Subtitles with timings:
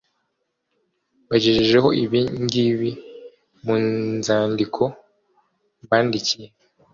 [1.25, 2.89] Mbagejejeho ibi ngibi
[3.63, 3.75] mu
[4.17, 4.83] nzandiko
[5.83, 6.47] mbandikiye